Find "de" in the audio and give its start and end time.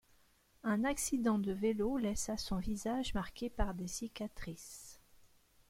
1.37-1.51